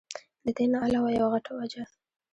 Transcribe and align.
د 0.43 0.45
دې 0.57 0.65
نه 0.71 0.77
علاوه 0.83 1.09
يوه 1.17 1.29
غټه 1.33 1.51
وجه 1.59 1.83